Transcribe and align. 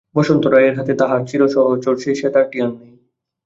বসন্ত 0.15 0.43
রায়ের 0.45 0.73
হাতে 0.77 0.93
তাঁহার 0.95 1.21
চিরসহচর 1.29 1.95
সে 1.97 2.11
সেতারটি 2.15 2.57
আর 2.61 2.71
নাই। 2.73 2.91